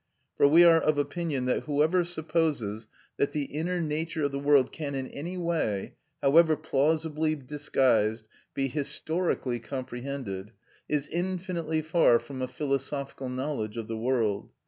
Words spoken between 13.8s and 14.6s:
the world.